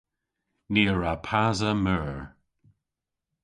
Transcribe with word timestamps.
Ni 0.71 0.81
a 0.91 0.93
wra 0.95 1.13
pasa 1.27 1.71
meur. 1.83 2.17